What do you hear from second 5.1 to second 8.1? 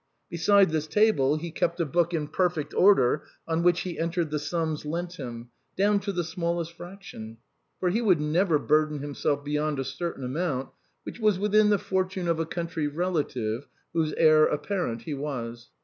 him, down to the smallest fraction; for he